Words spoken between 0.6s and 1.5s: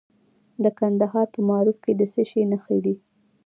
د کندهار په